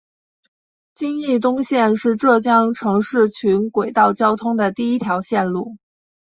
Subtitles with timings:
[0.95, 5.77] 金义东线是浙中城市群轨道交通的第一条线路。